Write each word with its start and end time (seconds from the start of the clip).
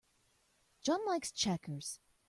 John 0.81 1.05
likes 1.05 1.31
checkers. 1.31 1.99